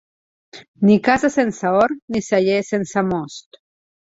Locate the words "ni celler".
2.17-2.57